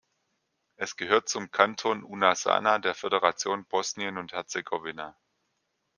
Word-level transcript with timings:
Es 0.77 0.95
gehört 0.97 1.29
zum 1.29 1.51
Kanton 1.51 2.03
Una-Sana 2.03 2.79
der 2.79 2.95
Föderation 2.95 3.65
Bosnien 3.65 4.17
und 4.17 4.31
Herzegowina. 4.31 5.15